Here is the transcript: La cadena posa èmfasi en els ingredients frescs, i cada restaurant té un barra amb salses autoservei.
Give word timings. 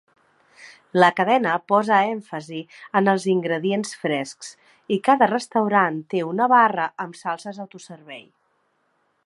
La 1.01 1.09
cadena 1.17 1.51
posa 1.71 1.99
èmfasi 2.13 2.61
en 3.01 3.11
els 3.13 3.27
ingredients 3.35 3.93
frescs, 4.05 4.49
i 4.97 4.99
cada 5.09 5.29
restaurant 5.33 6.01
té 6.15 6.23
un 6.31 6.45
barra 6.55 6.89
amb 7.05 7.21
salses 7.23 7.61
autoservei. 7.67 8.25